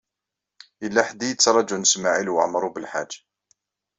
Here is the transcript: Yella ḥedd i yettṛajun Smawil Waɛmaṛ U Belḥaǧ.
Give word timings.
Yella 0.83 1.01
ḥedd 1.07 1.21
i 1.25 1.27
yettṛajun 1.29 1.83
Smawil 1.93 2.33
Waɛmaṛ 2.33 2.63
U 2.67 2.71
Belḥaǧ. 2.75 3.11